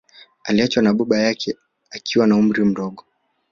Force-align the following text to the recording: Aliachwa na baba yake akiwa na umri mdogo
Aliachwa 0.43 0.83
na 0.83 0.93
baba 0.93 1.19
yake 1.19 1.55
akiwa 1.89 2.27
na 2.27 2.35
umri 2.35 2.63
mdogo 2.65 3.05